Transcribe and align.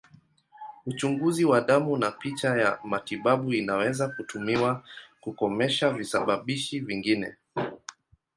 Uchunguzi 0.85 1.45
wa 1.45 1.61
damu 1.61 1.97
na 1.97 2.11
picha 2.11 2.57
ya 2.57 2.79
matibabu 2.83 3.53
inaweza 3.53 4.07
kutumiwa 4.09 4.83
kukomesha 5.21 5.89
visababishi 5.89 6.79
vingine. 6.79 7.35